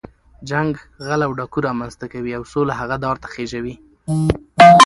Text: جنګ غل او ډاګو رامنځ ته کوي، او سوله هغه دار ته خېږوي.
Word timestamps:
جنګ 0.49 0.71
غل 1.05 1.21
او 1.25 1.31
ډاګو 1.37 1.59
رامنځ 1.67 1.93
ته 2.01 2.05
کوي، 2.13 2.31
او 2.37 2.43
سوله 2.51 2.73
هغه 2.79 2.95
دار 3.03 3.15
ته 3.23 3.27
خېږوي. 3.33 3.75